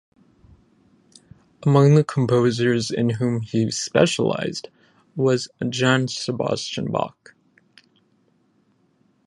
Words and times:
Among 1.63 1.93
the 1.93 2.03
composers 2.03 2.89
in 2.89 3.11
whom 3.11 3.41
he 3.41 3.69
specialised 3.69 4.67
was 5.15 5.47
Johann 5.61 6.07
Sebastian 6.07 6.91
Bach. 6.91 7.35